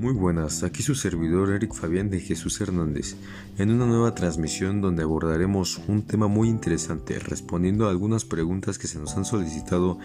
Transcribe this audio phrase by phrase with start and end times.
[0.00, 3.16] Muy buenas, aquí su servidor Eric Fabián de Jesús Hernández,
[3.58, 8.86] en una nueva transmisión donde abordaremos un tema muy interesante, respondiendo a algunas preguntas que
[8.86, 9.98] se nos han solicitado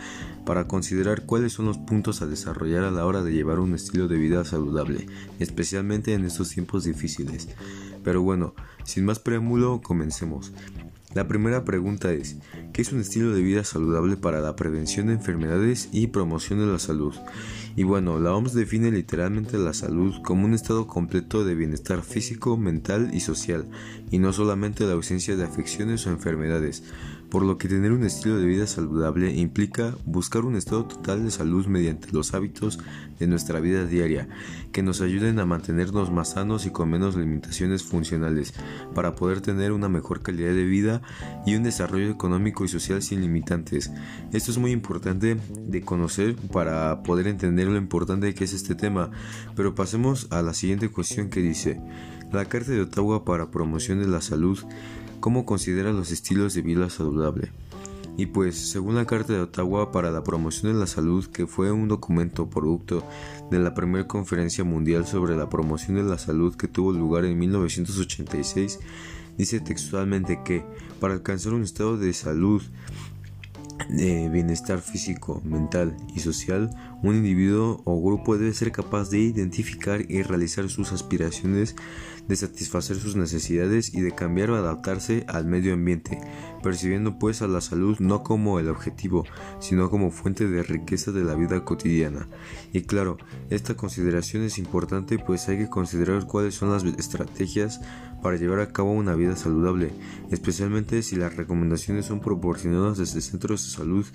[0.45, 4.09] para considerar cuáles son los puntos a desarrollar a la hora de llevar un estilo
[4.09, 5.05] de vida saludable,
[5.39, 7.47] especialmente en estos tiempos difíciles.
[8.03, 8.53] Pero bueno,
[8.83, 10.51] sin más preámbulo, comencemos.
[11.13, 12.35] La primera pregunta es,
[12.75, 16.65] ¿qué es un estilo de vida saludable para la prevención de enfermedades y promoción de
[16.65, 17.13] la salud?
[17.77, 22.57] Y bueno, la OMS define literalmente la salud como un estado completo de bienestar físico,
[22.57, 23.65] mental y social,
[24.11, 26.83] y no solamente la ausencia de afecciones o enfermedades,
[27.29, 31.31] por lo que tener un estilo de vida saludable implica buscar un estado total de
[31.31, 32.79] salud mediante los hábitos
[33.19, 34.27] de nuestra vida diaria,
[34.71, 38.53] que nos ayuden a mantenernos más sanos y con menos limitaciones funcionales,
[38.93, 41.01] para poder tener una mejor calidad de vida
[41.45, 43.91] y un desarrollo económico social sin limitantes.
[44.33, 45.37] Esto es muy importante
[45.67, 49.11] de conocer para poder entender lo importante que es este tema,
[49.55, 51.79] pero pasemos a la siguiente cuestión que dice,
[52.31, 54.59] la Carta de Ottawa para promoción de la salud,
[55.19, 57.51] ¿cómo considera los estilos de vida saludable?
[58.17, 61.71] Y pues, según la Carta de Ottawa para la promoción de la salud, que fue
[61.71, 63.03] un documento producto
[63.51, 67.37] de la primera conferencia mundial sobre la promoción de la salud que tuvo lugar en
[67.37, 68.79] 1986,
[69.37, 70.63] dice textualmente que
[70.99, 72.61] para alcanzar un estado de salud
[73.89, 76.69] de bienestar físico, mental y social,
[77.05, 81.75] un individuo o grupo debe ser capaz de identificar y realizar sus aspiraciones,
[82.27, 86.19] de satisfacer sus necesidades y de cambiar o adaptarse al medio ambiente,
[86.63, 89.23] percibiendo pues a la salud no como el objetivo,
[89.59, 92.27] sino como fuente de riqueza de la vida cotidiana.
[92.73, 93.17] Y claro,
[93.51, 97.81] esta consideración es importante pues hay que considerar cuáles son las estrategias
[98.23, 99.91] para llevar a cabo una vida saludable,
[100.31, 104.05] especialmente si las recomendaciones son proporcionadas desde centros de salud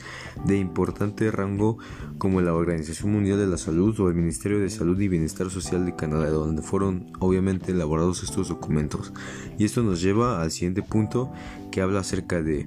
[0.44, 1.78] de importante rango
[2.18, 5.84] como la Organización Mundial de la Salud o el Ministerio de Salud y Bienestar Social
[5.84, 9.12] de Canadá, donde fueron obviamente elaborados estos documentos.
[9.58, 11.30] Y esto nos lleva al siguiente punto
[11.70, 12.66] que habla acerca de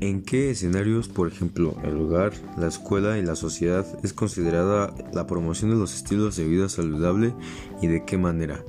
[0.00, 5.26] ¿En qué escenarios, por ejemplo, el hogar, la escuela y la sociedad es considerada la
[5.26, 7.34] promoción de los estilos de vida saludable
[7.82, 8.64] y de qué manera?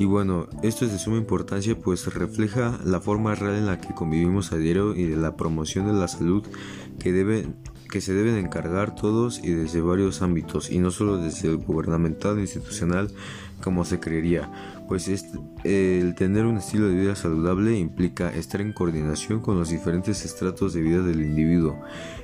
[0.00, 3.94] Y bueno, esto es de suma importancia pues refleja la forma real en la que
[3.94, 6.44] convivimos a diario y de la promoción de la salud
[6.98, 7.46] que debe
[7.92, 12.40] que se deben encargar todos y desde varios ámbitos y no solo desde el gubernamental
[12.40, 13.10] institucional
[13.62, 14.50] como se creería,
[14.88, 15.08] pues
[15.62, 20.72] el tener un estilo de vida saludable implica estar en coordinación con los diferentes estratos
[20.72, 21.78] de vida del individuo.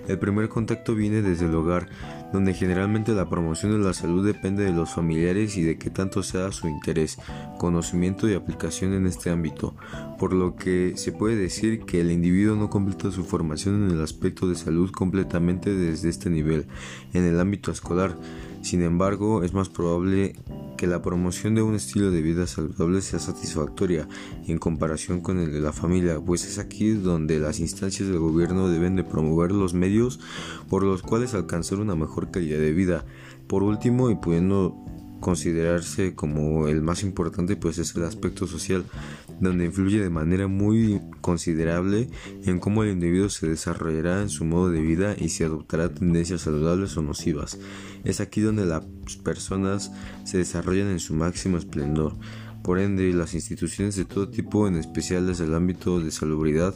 [0.08, 1.90] El primer contacto viene desde el hogar,
[2.32, 6.22] donde generalmente la promoción de la salud depende de los familiares y de qué tanto
[6.22, 7.18] sea su interés,
[7.58, 9.74] conocimiento y aplicación en este ámbito,
[10.18, 14.02] por lo que se puede decir que el individuo no completa su formación en el
[14.02, 16.66] aspecto de salud completamente desde este nivel,
[17.12, 18.16] en el ámbito escolar.
[18.62, 20.34] Sin embargo, es más probable
[20.78, 24.08] que la promoción de un estilo de vida saludable sea satisfactoria
[24.46, 28.68] en comparación con el de la familia, pues es aquí donde las instancias del gobierno
[28.70, 30.20] deben de promover los medios
[30.70, 33.04] por los cuales alcanzar una mejor calidad de vida.
[33.48, 34.87] Por último, y pudiendo
[35.20, 38.84] considerarse como el más importante pues es el aspecto social
[39.40, 42.08] donde influye de manera muy considerable
[42.44, 46.42] en cómo el individuo se desarrollará en su modo de vida y si adoptará tendencias
[46.42, 47.58] saludables o nocivas.
[48.04, 48.84] Es aquí donde las
[49.22, 49.92] personas
[50.24, 52.16] se desarrollan en su máximo esplendor.
[52.62, 56.74] Por ende, las instituciones de todo tipo, en especial desde el ámbito de salubridad,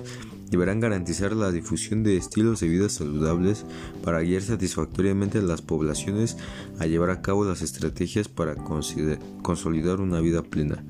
[0.52, 3.64] deberán garantizar la difusión de estilos de vida saludables
[4.04, 6.36] para guiar satisfactoriamente a las poblaciones
[6.78, 10.84] a llevar a cabo las estrategias para consolidar una vida plena.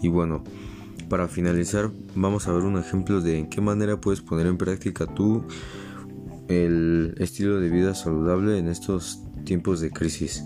[0.00, 0.42] Y bueno,
[1.10, 5.04] para finalizar vamos a ver un ejemplo de en qué manera puedes poner en práctica
[5.04, 5.44] tú
[6.48, 10.42] el estilo de vida saludable en estos tiempos de crisis.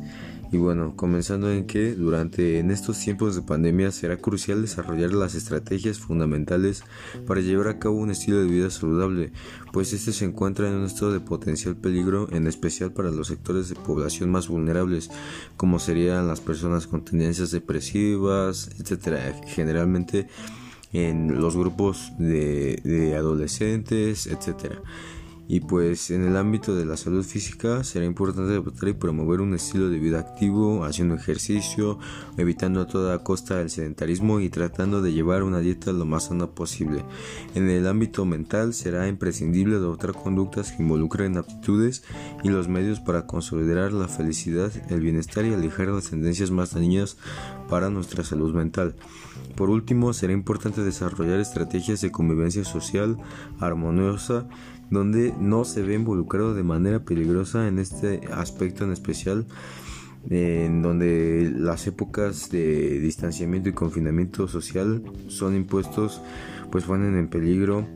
[0.52, 5.34] Y bueno, comenzando en que durante en estos tiempos de pandemia será crucial desarrollar las
[5.34, 6.84] estrategias fundamentales
[7.26, 9.32] para llevar a cabo un estilo de vida saludable,
[9.72, 13.68] pues este se encuentra en un estado de potencial peligro, en especial para los sectores
[13.68, 15.10] de población más vulnerables,
[15.56, 20.28] como serían las personas con tendencias depresivas, etcétera, generalmente
[20.92, 24.80] en los grupos de, de adolescentes, etcétera.
[25.48, 29.54] Y pues en el ámbito de la salud física será importante adoptar y promover un
[29.54, 31.98] estilo de vida activo, haciendo ejercicio,
[32.36, 36.48] evitando a toda costa el sedentarismo y tratando de llevar una dieta lo más sana
[36.48, 37.04] posible.
[37.54, 42.02] En el ámbito mental será imprescindible adoptar conductas que involucren aptitudes
[42.42, 47.16] y los medios para consolidar la felicidad, el bienestar y alejar las tendencias más dañinas
[47.68, 48.96] para nuestra salud mental.
[49.54, 53.16] Por último, será importante desarrollar estrategias de convivencia social
[53.60, 54.46] armoniosa
[54.90, 59.46] donde no se ve involucrado de manera peligrosa en este aspecto en especial
[60.30, 66.20] en donde las épocas de distanciamiento y confinamiento social son impuestos,
[66.70, 67.86] pues ponen en peligro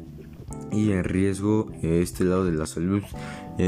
[0.70, 3.02] y en riesgo este lado de la salud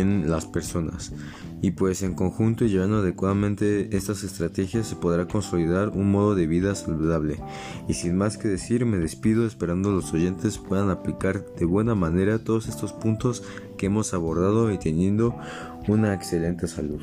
[0.00, 1.12] en las personas.
[1.60, 6.46] Y pues en conjunto y llevando adecuadamente estas estrategias se podrá consolidar un modo de
[6.46, 7.38] vida saludable.
[7.88, 12.42] Y sin más que decir, me despido esperando los oyentes puedan aplicar de buena manera
[12.42, 13.44] todos estos puntos
[13.76, 15.36] que hemos abordado y teniendo
[15.88, 17.00] una excelente salud.